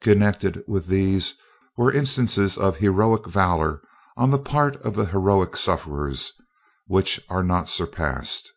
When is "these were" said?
0.86-1.90